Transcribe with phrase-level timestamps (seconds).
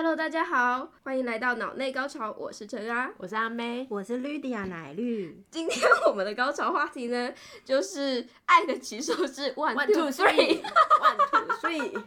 [0.00, 3.10] Hello，大家好，欢迎来到脑内高潮，我是陈啊。
[3.16, 10.62] 我是阿妹，我是绿迪亚奶绿，今天我们的高潮话题呢，就是爱的起手是 one One two two three。
[10.62, 12.04] three，one two three，one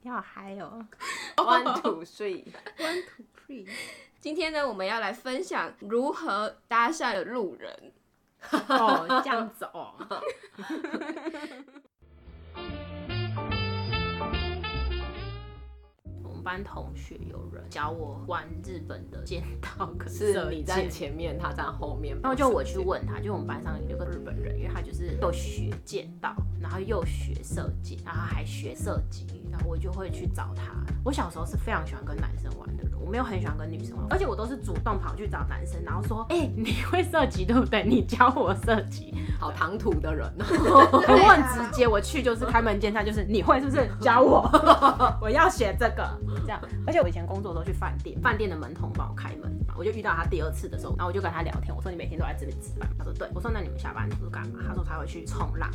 [0.00, 0.84] 你好嗨哦
[1.36, 2.46] two three。！
[2.76, 3.68] One two three，
[4.20, 7.92] 今天呢，我们要来分享如何搭讪的路人。
[8.50, 9.94] 哦，这样子哦。
[16.42, 22.18] 班同学有人教我玩日本的剑道可是你在前面，他在后面。
[22.20, 30.74] 然后就我去问他，就我们班上有个日本人，因为他就是又学剑道，然后又学射箭，然后还学射击，然后我就会去找他。
[31.04, 37.82] 我小时候是非常喜欢跟男生玩的人，我没有很喜欢跟女生玩，而且我都是主动跑去找男生，然后说，哎、你会射击对不对？
[37.84, 39.14] 你教我射击。
[39.38, 40.88] 好唐突的人哦。
[41.08, 44.48] 我很直接，我去就是开门见山，就是你会是不是教我？
[45.20, 46.08] 我要学这个，
[46.42, 46.60] 这样。
[46.86, 54.60] 而且我以前工作的时候去饭店，饭店的门童帮我开门嘛，我就遇到他第二次的时候，然后我就跟他聊天，我说你每天都在这边值班，他说对，我说那你们下班都干嘛？
[54.68, 55.68] 他说他会去冲浪。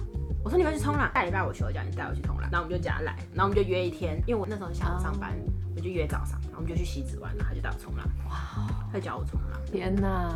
[0.44, 5.34] 我说你会去冲浪，下礼拜我休假，你带我去冲浪，然后我们就假来，然后我们就约一天，因为我那时候下午上班，
[5.78, 9.61] 我就约早上，然后我们就去西子湾，然后他就带我冲浪，哇，他教我冲浪。
[9.72, 10.34] 天哪，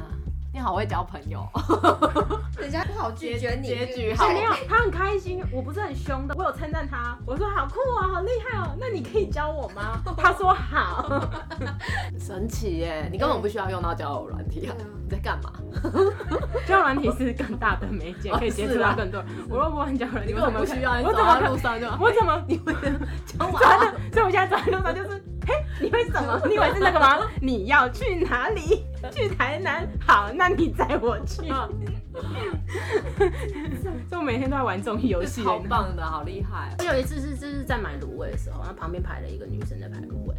[0.54, 1.44] 你好会交朋友。
[2.62, 10.00] 人家不好拒绝你，结局好哎，没有，他很开心，我不是很凶的，我有称赞他，我说好酷哦，好厉害哦，那你可以教我吗？
[10.16, 11.20] 他说好，
[12.20, 13.10] 神奇耶！
[13.12, 14.76] 你根本不需要用到交友软体啊！
[15.04, 15.52] 你在干嘛？
[16.68, 19.30] 交友软体是更大的媒介，可以接触到更多人。
[19.50, 22.44] 我又不玩交友软体，你根我怎么本不需要，我怎么可走在路上就我怎么？
[22.48, 22.74] 你会
[23.26, 23.60] 交往
[24.12, 26.42] 所以我现在走在路上就是，嘿，你会什么？
[26.48, 27.28] 你以为是那个吗？
[27.42, 28.84] 你要去哪里？
[29.12, 29.88] 去台南？
[30.06, 31.48] 好，那你载我去。
[34.10, 35.42] 所以我每天都在玩这种游戏。
[35.44, 36.76] 好棒的，好厉害！
[36.80, 40.36] 我有一次是就是在买卤味的时候，然后旁边排了一个女生在排卤味，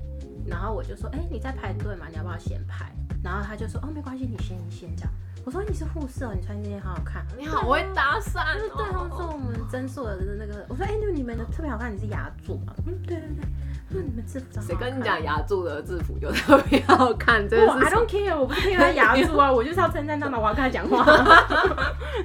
[0.53, 2.07] 然后我就说，哎、你在排队嘛？
[2.11, 2.93] 你要不要先排？
[3.25, 5.11] 然后他就说，哦，没关系，你先你先这样。
[5.45, 7.27] 我说你是护士哦，你穿这件好好看。
[7.39, 9.31] 你好会搭讪就是对，他们说哦。
[9.33, 12.75] 我们诊所的那个，我说哎，那你们的特别好看，你是牙柱嘛？
[12.87, 13.45] 嗯，对对对。
[13.89, 17.49] 他说你们制服谁跟你看讲牙柱的制服就特别好看？
[17.49, 21.03] 这不，I don't care，我不是听他牙柱啊，我就是要称赞他嘛，我要跟他讲话。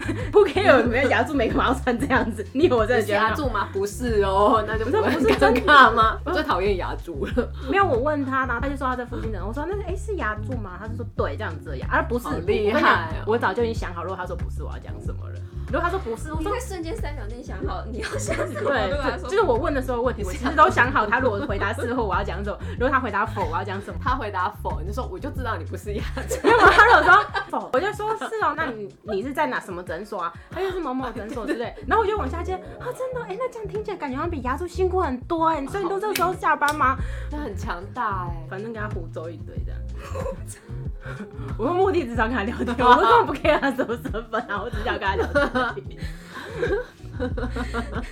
[0.31, 2.46] 不 care，没有牙柱没干嘛要穿这样子？
[2.53, 3.69] 你以为我真的是觉得牙柱吗？
[3.74, 6.18] 不是哦，那就不是真尴尬吗？
[6.25, 7.50] 我最讨厌牙柱了。
[7.69, 9.46] 没有，我问他，然后他就说他在附近等。
[9.46, 10.78] 我说那哎、是牙柱吗？
[10.80, 12.28] 他就说对，这样子而已，而、不是。
[12.46, 15.35] 厉害哦我早就已经想好，如果他说不是，我要讲什么了。
[15.68, 18.69] 如果他说不是，我说你会瞬间三秒内想好你要想什么。
[18.69, 24.00] 对，就就是我问的时候问题，我其实都想好，他如果回答是或我要讲什么，如果他回答否，我要讲什么。
[24.02, 26.35] 他回答否，你就说我就知道你不是牙柱。
[26.44, 27.25] 没有，他如果说
[28.56, 30.34] 那你你是在哪什么诊所啊？
[30.52, 36.96] 他就是某某诊所之类，然后我就往下接啊，真的，哎、那这样听起来感觉好像比牙柱辛苦很多哎，所以你都这个时候下班吗？
[37.31, 38.46] 那很强大哎。
[38.50, 39.80] 反正跟他胡诌一堆这样。
[41.58, 45.25] 我的目的只想跟他聊天，我根本不 care 他什么身份啊，我只想跟他聊
[45.74, 45.97] 天。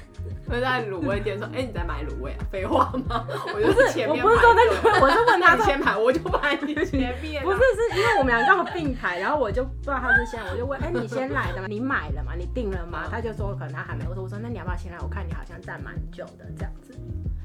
[0.48, 2.38] 会在卤味店说：“哎、你在买卤味啊？
[2.52, 3.26] 废话吗？
[3.54, 7.44] 我就是前面我不是说排在我是问他 先排，我就排你前面、啊。
[7.44, 11.68] 不是，是因为我们俩刚好并排，然后我就不知道他是先，我就问，哎、你先来的吗？
[11.68, 12.34] 你买了吗？
[12.38, 13.08] 你订了吗？
[13.10, 14.06] 他就说可能他还没。
[14.08, 14.98] 我说我说那你要不要先来？
[15.02, 16.94] 我看你好像站蛮久的这样子。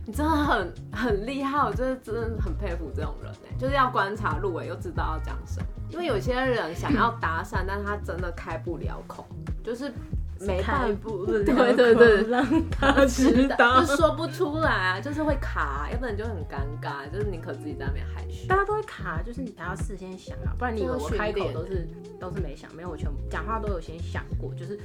[0.06, 5.66] 你真的很很厉害，我真的真的很佩服这种人哎，就是要观察入围又知道要讲什么。
[5.90, 9.26] 因为有些人想要搭讪，但他真的开不了口，
[9.62, 9.92] 就是
[10.40, 10.98] 没办法。
[11.02, 13.96] 不对对对让 他知道就。
[13.96, 18.46] 说不出来啊，就是会卡，要不然就很尴尬，就是宁可自己在那边害羞。
[18.48, 24.78] 大家都会卡，就是你还要事先想啊，不然你以为我开口都是都是没想，没有我全部讲话都有先想过，就是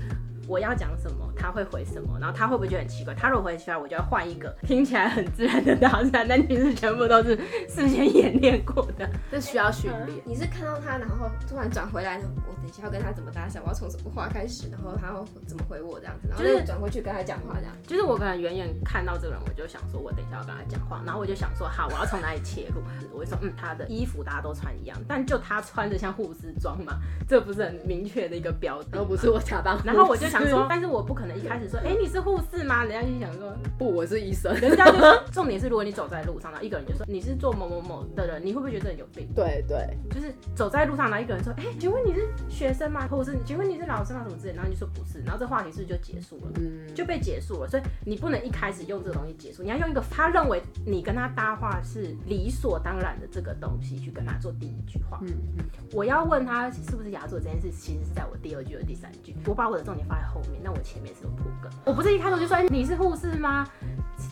[0.48, 3.14] 我要讲什么，他会回什么，然后他会不会觉得很奇怪？
[3.14, 7.36] 他如果回奇怪，我就要换一个听起来很自然的搭讪，但其实全部都是
[7.68, 9.10] 事先演练过的。
[9.32, 10.20] 这需要训练。
[10.26, 17.76] 你是看到他，然后突然转回来，我等一下要跟他怎么搭讪，我要从什么话开始，然后他要怎么回我这样子，然后就是转过去跟他讲话这样。
[17.86, 22.82] 就是我可能远远看到这个人，我就想说，我等一下要跟他讲话，然后我就想说，好，我要从哪里切入？
[23.14, 26.98] 我会说，嗯，他的衣服大家都穿一样，但就他穿着像护士装嘛，
[27.28, 28.92] 这不是很明确的一个标准。
[28.92, 32.84] 然后不是我假扮，然后我就想说，但是我不可能一开始说，哎、你是护士吗？
[32.84, 34.54] 人家就想说，不，我是医生。
[34.56, 39.28] 人家就说，重点是如果你走在路上，然后一个人就说你是做某某某的人，你会不会觉得有病？
[39.34, 43.08] 对对，就是走在路上，然后一个人说，哎、请问你是学生吗？
[43.08, 44.24] 或者是请问你是老师吗？
[44.28, 46.52] 什么之类，然后你就说不是，然后这话题是不是就结束了？
[46.56, 55.20] 嗯，就被结束了，所以你不能一开始用这个东西结束，你要用一个他认为你跟他搭话是理所当然的这个东西去跟他做第一句话。
[55.22, 63.68] 嗯嗯，我要问他是不是牙做这件事，其实是在我第二句和第三句，我把我的重点放在后面，那我前面是有铺梗，我不是一开头就说，哎、你是护士吗？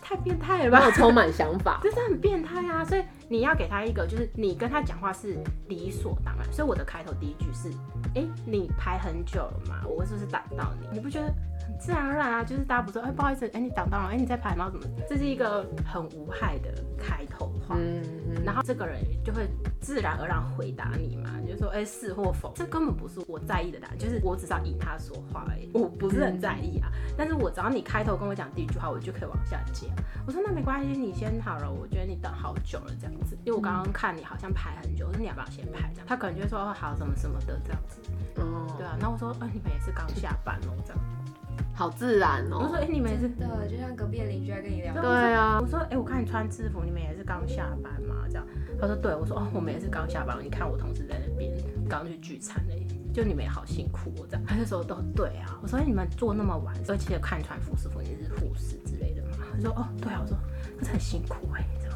[0.01, 0.91] 太变态了吧然后？
[0.91, 1.79] 充满想法。
[1.83, 2.83] 真 的很变态啊！
[2.83, 3.03] 所以
[3.33, 6.45] 你要给他一个，就是你跟他讲话是理所当然。
[6.53, 7.71] 所以我的开头第一句是：
[8.13, 9.81] 哎、你排很久了嘛？
[9.87, 10.87] 我是不是挡到你？
[10.91, 11.25] 你不觉得
[11.65, 12.43] 很自然而然啊？
[12.43, 14.69] 就是大家不说，哎、不好意思，哎、你挡到了，哎、你在排吗？
[14.69, 14.85] 怎么？
[15.09, 17.75] 这是一个很无害的开头话。
[17.75, 18.03] 嗯，
[18.35, 19.49] 嗯然后这个人就会
[19.81, 26.91] 自然而然回答你嘛，就说哎、是或否，这根本不是我在意的答案，就是我只是要引他说话而已，我不是很在意啊。
[27.17, 29.87] 但是我只要你开头跟我讲第一句话，我就可以往下接。
[30.27, 36.05] 我说那没关系，你先好了，我觉得你等好久了这样子，因为我刚刚看你好像排很久，我说你要不要先排这样？
[36.07, 37.99] 他可能就会说哦好什么什么的这样子，
[38.41, 38.97] 哦，对啊。
[38.99, 40.99] 那我说呃你们也是刚下班哦这样，
[41.73, 42.79] 好自然哦我说哦。
[42.81, 48.25] 哎、你们也是真的就像隔壁的邻居在跟你聊对对啊我，说，哎、我看你穿制服，你们也是刚下班嘛？
[48.29, 48.45] 这样，
[48.79, 50.37] 他说对，我说哦，我们也是刚下班。
[50.43, 51.51] 你看我同事在那边
[51.89, 54.45] 刚去聚餐嘞，就你们也好辛苦哦，这样。
[54.45, 59.29] 他就说都对啊，我说哎你们做那么晚，而且看穿服饰服你是护士之类的嘛？
[59.55, 60.37] 他说哦对啊，我说
[60.77, 61.89] 可是很辛苦哎、这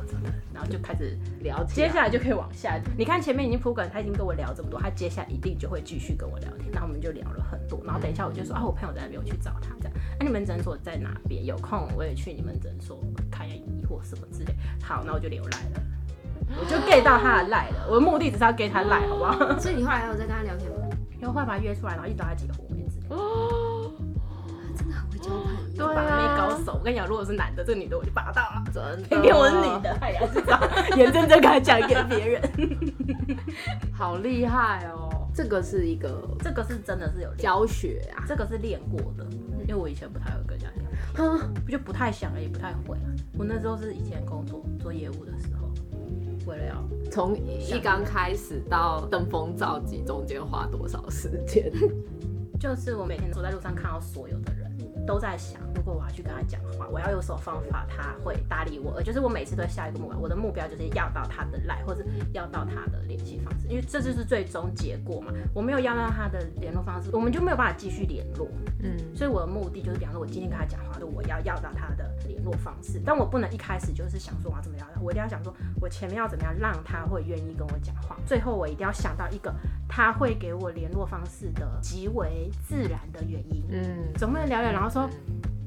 [0.53, 1.73] 然后就开始了解。
[1.73, 2.79] 接下来就可以往下。
[2.97, 6.71] 你看前面已经铺梗，他已经跟我聊这么多，他接下来一定就会继续跟我聊天。
[6.71, 9.93] 那我们就聊了很多，然后等一下我就说啊，我朋友在那边，我去找他这样。
[10.19, 11.45] 那、你们诊所在哪边？
[11.45, 12.99] 有空我也去你们诊所
[13.31, 14.55] 看一下医或什么之类。
[14.81, 15.81] 好，那我就留赖了，
[16.59, 17.87] 我就 get 到他的赖了。
[17.89, 19.59] 我的目的只是要 get 他赖，好不好？
[19.59, 20.77] 所以你后来还有在跟他聊天吗？
[21.19, 22.77] 然后后来把他约出来，然后一直到他结婚
[25.75, 25.94] 交朋友。
[25.94, 28.63] 对把妹啊高手，我跟你讲，如果是男的，这个女的我就拔到了。
[28.74, 30.59] 真的，偏偏我是女的，哎呀，知道，
[30.95, 32.41] 眼睁睁看他讲给别人。
[33.94, 35.27] 好厉害哦！
[35.33, 38.25] 这个是一个这个是真的是有，教学啊。
[38.27, 39.25] 这个是练过的，
[39.62, 41.29] 因为我以前不太会跟人家聊天。
[41.29, 43.09] 啊我就不太想了，也不太会啊。
[43.38, 45.69] 我那时候是以前工作做业务的时候，
[46.45, 51.71] 为了要从一刚开始到登峰造极，中间花多少时间？
[52.59, 54.66] 就是我每天走在路上看到所有的人，
[55.07, 58.94] 都在想，果我要去跟他讲话，我要有什么方法他会搭理我。
[58.98, 62.04] 而就是我每次都会下一个目标，我的目标就是要到他的赖，或者
[62.34, 65.31] 要到他的联系方式，因为这就是最终结果嘛。
[65.54, 68.50] 我没有要到他的联络方式，我们就没有办法继续联络。
[68.84, 79.54] 嗯，所以我的目的就是，比方说，我今天跟他讲话，就我要要到他的联络方式，但我不能一开始就是想说我要怎么样，我一定要想说，我前面要怎么样让他会愿意跟我讲话，最后我一定要想到一个
[79.88, 83.63] 他会给我联络方式的极为自然的原因。
[83.69, 85.10] 嗯，总不能聊聊，然后说，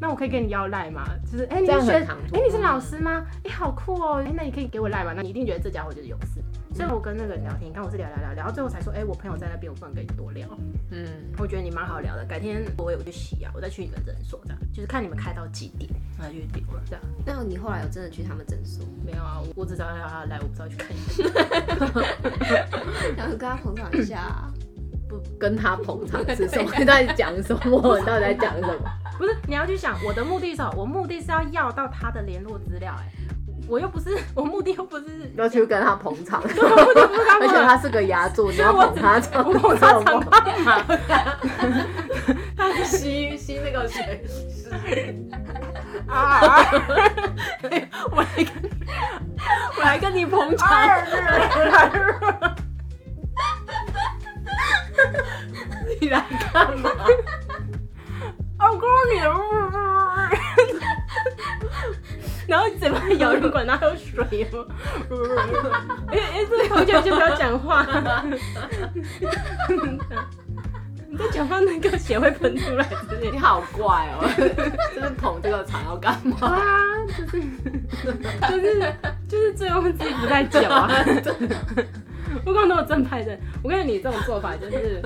[0.01, 1.05] 那我可以跟你要赖吗？
[1.31, 2.41] 就是，哎、你是学，哎。
[2.43, 3.27] 你是老师吗？
[3.45, 4.23] 哎、好酷哦！
[4.25, 5.13] 哎、那你可以给我赖吗？
[5.15, 6.43] 那你一定觉得这家伙就是有事。
[6.73, 10.49] 所以我跟那个人聊天，你看我是聊聊聊聊到最后才说，哎、我朋友在那边，我不能跟你多聊。
[10.91, 11.05] 嗯，
[11.37, 17.03] 我觉得你蛮好聊的，改天我有去洗啊，我再去你们诊所这样，就是看你们开到几点，然后就丢了这样。
[17.27, 21.31] 那你后来有真的去他们诊所，没有啊，我只知道要他来，我不知道去看医生。
[23.19, 24.51] 然后跟他捧场一下啊？
[25.09, 26.71] 不跟他捧场是什么？
[26.79, 27.99] 你到底讲什么？
[27.99, 28.75] 你到底在讲什么？
[29.21, 30.73] 不是，你要去想我的目的是什么？
[30.79, 33.05] 我目的是要要到他的联络资料，哎，
[33.69, 36.55] 我又不是， 我目的又不是要去跟他捧场， 目的
[37.07, 37.55] 不是干而且？
[37.63, 40.83] 他是个牙柱，你要捧他场，我捧他场干嘛？
[42.83, 44.25] 吸吸那个水，
[46.09, 46.65] 啊！
[48.11, 48.71] 我来跟，
[49.77, 50.67] 我来跟你捧场。
[56.01, 56.91] 你来干嘛？
[59.01, 59.79] 我告
[60.21, 60.79] 诉你，
[62.47, 64.65] 然后嘴巴咬人管它有水吗？
[66.11, 67.87] 哎哎，这个同学就不要讲话，
[71.09, 73.31] 你在讲话那个血会喷出来之类。
[73.31, 74.29] 你好怪哦，
[74.95, 76.37] 就是捧这个场要干嘛？
[76.41, 76.57] 啊，
[77.09, 77.41] 就是
[78.49, 78.95] 就是
[79.29, 80.91] 就是最后自己不在脚啊。
[82.45, 85.03] 我刚刚都有正派的，我跟你，你这种做法就是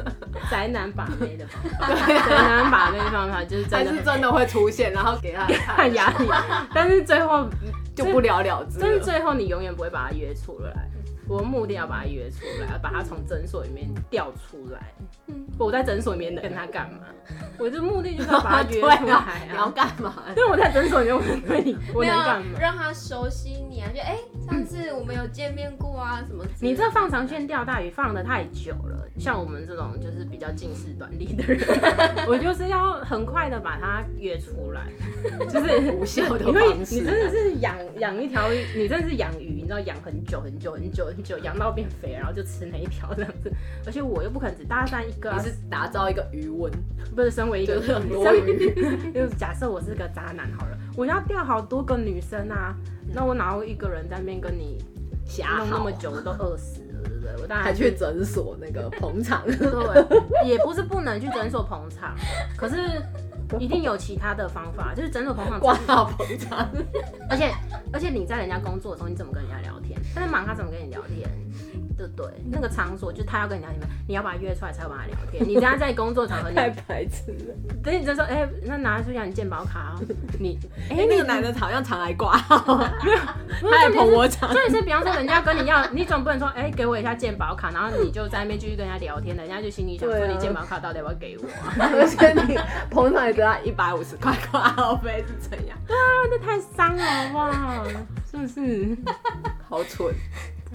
[0.51, 1.97] 宅男把妹的方法，
[2.29, 6.29] 宅男把妹的方法就是真的是真的会出现，然后给他看压力，
[6.75, 7.49] 但是最后
[7.95, 9.01] 就不了了之但是。
[9.01, 10.89] 最后你永远不会把他约出来。
[11.29, 14.93] 我的目的要把他约出来，把他从诊所里面调出来。
[15.59, 16.99] 我在诊所里面能跟他干嘛？
[17.59, 19.17] 我的目的就是要把他约出来 你要
[19.65, 19.73] 啊。
[19.75, 20.25] 干嘛？
[20.37, 22.59] 因为我在诊所里面，我能对你，我能干嘛？
[22.61, 23.89] 让他熟悉你啊？
[23.95, 26.45] 就哎、上次我们有见面过啊，什么？
[26.61, 31.65] 你这放长线钓大鱼放的太久了，像我们这种就是比较近视短利的人，
[32.29, 34.83] 我就是要很快的把他约出来，
[35.49, 43.51] 就是无效的你会，方式你真的是养养一条，你真的是养鱼，你知道养很久很久很久很久，养到变肥，然后就吃那一条这样子。
[43.87, 46.71] 而且我又不可能只搭讪一个、啊你，是打造一个余温，
[47.17, 48.75] 不是身为一个就是很多余，
[49.11, 52.77] 就是假设我是个渣男好了，我要钓好多个女生啊，
[53.15, 54.85] 那我哪会一个人在那边跟你
[55.25, 57.33] 瞎弄那么久，我都饿死了，对不对？
[57.41, 62.15] 我当然是还去诊所那个捧场，对， 也不是不能去诊所捧场，
[62.55, 62.77] 可是
[63.61, 66.69] 一定有其他的方法，就是整组捧场挂到捧场，
[67.31, 67.53] 而且
[67.93, 70.01] 而且你在人家工作的时候，你怎么跟人家聊天？
[70.15, 71.29] 他在忙，他怎么跟你聊天？
[71.97, 72.27] 对不对？
[72.51, 75.47] 那个场所就是他要跟你聊天，你要把他约出来才有办法聊天。
[75.49, 77.55] 你跟他在工作场合，你 太排斥了。
[77.83, 80.03] 等你再说，哎、那拿出一下你健保卡、哦，
[80.41, 80.59] 你，
[80.91, 82.59] 哎、哎，那个男的好像常来挂号，
[83.61, 84.51] 他还捧我场。
[84.53, 91.91] 所以是比方说人家跟你要，你总不能说，哎、给我一下健保卡，然后你就在那边继续跟人家聊天，人家就心里想说，你健保卡到底要不要给我、啊？
[91.95, 92.59] 而且你
[92.91, 95.79] 捧场也得他一百五十块挂号费是怎样？
[96.31, 97.87] 这太伤了，好不好？
[98.31, 98.97] 是不是？
[99.69, 100.13] 好蠢。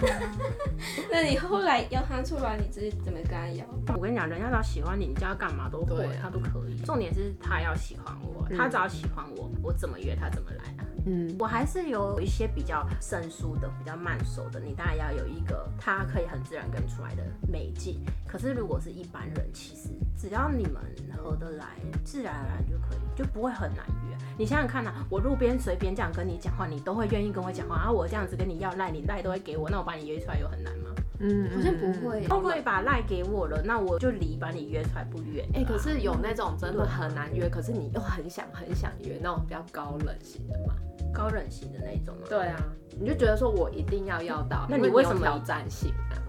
[1.10, 3.64] 那你后来邀他出来，你是怎么跟他邀？
[3.94, 6.76] 我跟你讲，人家只要喜欢你，你叫他干嘛都会，啊他都可以。
[6.84, 10.86] 重点是他要喜欢我，他只要喜欢我，我怎么约他怎么来啊。
[11.06, 17.96] 嗯，我还是有一些比较生疏的、比较慢熟的，你当然要有一个他可以很自然跟出来的媒介。
[18.26, 19.88] 可是如果是一般人，其实
[20.20, 20.74] 只要你们
[21.16, 21.64] 合得来，
[22.04, 24.16] 自然而然就可以，就不会很难约。
[24.36, 30.90] 你想想看呐、我路边随便这样跟你讲话，你都会愿意跟我讲话，然后我这样子跟你要赖，你赖都会给我，那我把你约出来有很难吗？
[31.20, 32.20] 嗯，好像不会。
[32.28, 35.48] 都会把赖给我了，那我就离把你约出来不远。
[35.54, 40.74] 哎、可是有那种真的很难约，可是你又很想很想约那种比较高冷型的嘛？
[41.14, 42.26] 高冷型的那种吗？
[42.28, 42.62] 对啊，
[43.00, 46.20] 你就觉得说我一定要要到，那你为什么有挑战性啊？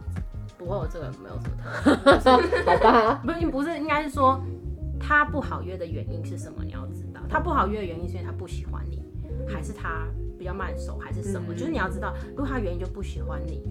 [0.63, 1.55] 不会，我这个人没有什么
[2.21, 2.63] 特别。
[2.77, 4.39] 好吧， 不是不是，应该是说
[4.99, 6.63] 他不好约的原因是什么？
[6.63, 9.03] 你要知道，他不好约的原因是因为他不喜欢你，
[9.47, 10.05] 还是他
[10.37, 11.47] 比较慢熟，还是什么？
[11.53, 13.63] 嗯就是你要知道，如果他原因就不喜欢你，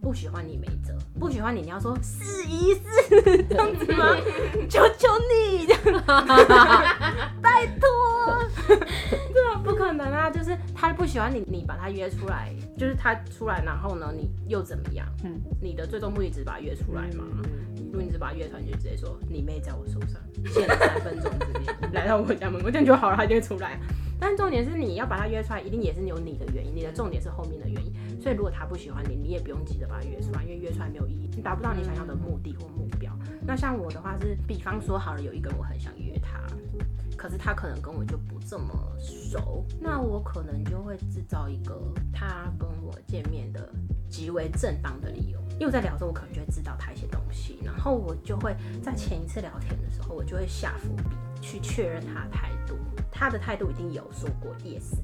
[0.00, 4.16] 不喜欢你没辙，不喜欢你，你要说试一试这样子吗？
[4.68, 5.66] 求求你，
[7.42, 8.38] 拜托，
[8.68, 10.30] 对啊，不可能啊！
[10.30, 15.06] 就是他不喜欢你，你把他约出来，就是他出来，然后呢，你又怎么样？
[15.24, 17.24] 嗯你的最终目的只是把他约出来嘛？
[17.42, 17.42] 嗯
[17.90, 20.20] 如果你只把他约出来，你就直接说你妹在我手上，
[20.52, 23.78] 限三分钟之内来到我家门口，这样就好了，他就会出来。
[24.20, 27.67] 但重点是你要把他约出来，一定也是有你的原因，你的重点是后面的。
[28.20, 33.16] 所以如果他不喜欢你，你也不用急着把他约出来，因为约出来没有意义，你达不到你想要的目的或目标。
[33.46, 36.40] 那像我的话是，比方说好了，有一个人我很想约他，
[37.16, 41.80] 可是他可能跟我就不这么熟，那我可能就会制造一个
[42.12, 43.72] 他跟我见面的
[44.08, 45.38] 极为正当的理由。
[45.52, 52.76] 因为我在聊的时候，我可能就会知道他一些东西，然后我就会在前一次聊天的时候，我就会下伏笔去确认他的态度。
[53.10, 54.94] 他的态度一定有说过 yes，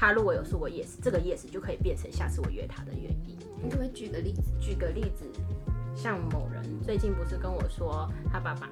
[0.00, 3.36] 他如果有说过 yes，这个 yes 就可以变成下次我约他的原因。
[3.60, 4.42] 你可不可以举个例子？
[4.60, 5.24] 举个例子，
[5.92, 8.68] 像某人最近不是跟我说他爸爸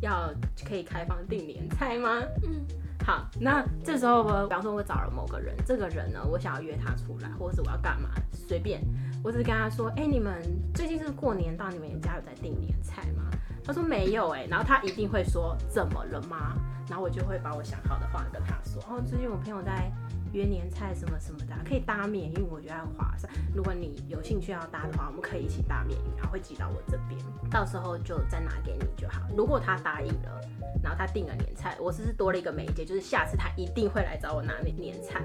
[0.00, 0.32] 要
[0.64, 2.22] 可以开放订年菜吗？
[2.44, 2.64] 嗯，
[3.04, 8.80] 好，那这时候我，比方说我找了某个人，这个人呢，我想要约他出来，或者是我要干嘛，随便，
[9.24, 10.40] 我只是跟他说，哎、你们
[10.72, 13.28] 最近是过年到，你们家有在订年菜吗？
[13.64, 16.56] 他说没有哎、然后他一定会说怎么了吗？
[16.88, 19.90] 然后我就会把我想好的话跟他说，哦，最近我朋友在
[20.32, 23.32] 约年菜什么什么的，可以搭免运，我觉得很划算。
[23.54, 27.18] 如果你有兴趣要搭的话，我们可以一起搭免运，然后会寄到我这边，
[27.50, 29.20] 到时候就再拿给你就好。
[29.36, 30.40] 如果他答应了，
[30.82, 35.22] 然后他订了年菜，我只是多了一个媒介，就是下次他一定会来找我拿年年菜。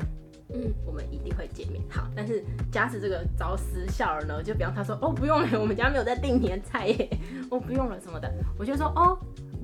[0.54, 1.82] 嗯，我们一定会见面。
[1.90, 7.10] 好，但是假使这个招失效了呢，就比方他说哦不用了， 我们家没有在订年菜耶，
[7.52, 9.18] 哦不用了什么的，我就说哦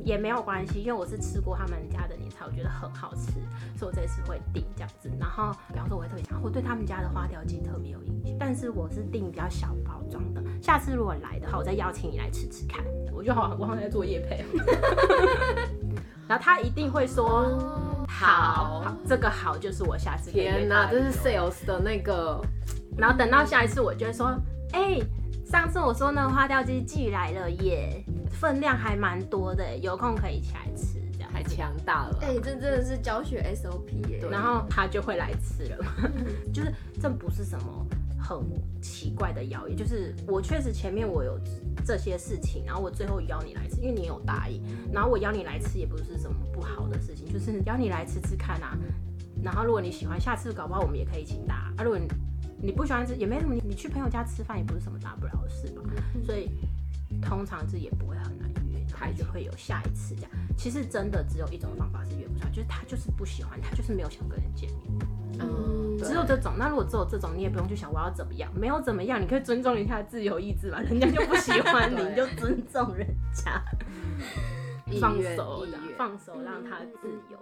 [0.03, 3.31] 也没有关系，因为我是吃过他们家的年菜，我觉得很好吃，
[3.77, 5.09] 所以我这次会订这样子。
[5.17, 12.83] 然后比方说我会特别讲，我对他们家的花雕鸡特别有印象，但是我是订比较小包装的，下次如果来的话，我再邀请你来吃吃看。
[13.13, 14.43] 我就好，我好像在做夜配。
[16.27, 17.25] 然后他一定会说。
[17.25, 22.39] 哦，好，好，这个好就是我下次可以天哪，这是 sales 的那个，
[22.97, 24.35] 然后等到下一次，我就会说，
[24.73, 24.99] 哎、
[25.45, 31.31] 上次我说那个花雕鸡寄来了耶，分量还蛮多的，有空可以一起来吃这样。
[31.33, 32.19] 太强大了。
[32.21, 35.77] 哎、这真的是教学 SOP 耶、然后他就会来吃了，
[36.53, 37.87] 就是这不是什么
[38.23, 38.39] 很
[38.81, 41.37] 奇怪的谣言，就是我确实前面我有
[41.85, 48.77] 这些事情，然后我最后邀你来吃，因为你有答应，然后我邀你来吃也不是什么不好的事情，就是邀你来吃吃看啊。
[49.43, 51.83] 然后如果你喜欢，下次搞不好我们也可以一起搭啊。
[51.83, 52.07] 如果你
[52.61, 55.81] 你不喜欢吃，也没什么，你你去朋友家吃饭也不是什么大不了的事吧。
[56.25, 56.49] 所以
[57.21, 60.31] 通常这也不会很难约，他就会有下一次这样。
[60.55, 64.79] 其实真的只有一种方法是约不出来，就是他就是不喜欢，他就是没有想跟人见面。
[65.39, 73.63] 嗯，只有这种，那如果只有这种，你也不用去想我要怎么样，没有怎么样，你可以尊重人家的自由意志嘛， 人家就不喜欢你，你就尊重人家，
[74.99, 77.37] 放手的，放手让他自由。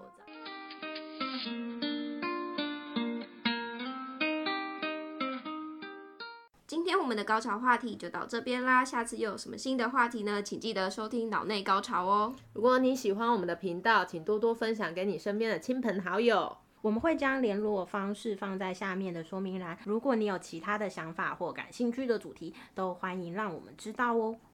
[6.67, 10.41] 今天我们的高潮话题就到这边啦，下次又有什么新的话题呢？
[10.41, 12.33] 请记得收听脑内高潮哦。
[12.53, 16.57] 如果你喜欢我们的频道，请多多分享给你身边的亲朋好友。
[16.81, 19.77] 我们会将联络方式放在下面的说明栏。
[19.85, 24.35] 如果你有其他的想法或感兴趣的主题，都欢迎让我们知道哦。